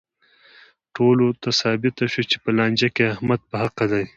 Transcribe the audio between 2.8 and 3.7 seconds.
کې احمد په